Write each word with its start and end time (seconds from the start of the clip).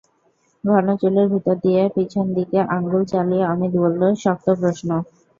ঘন 0.63 0.87
চুলের 1.01 1.27
ভিতর 1.33 1.55
দিয়ে 1.63 1.81
পিছন 1.95 2.25
দিকে 2.37 2.59
আঙুল 2.75 3.01
চালিয়ে 3.05 3.43
অমিত 3.53 3.73
বললে, 3.83 4.07
শক্ত 4.23 4.47
প্রশ্ন। 4.59 4.89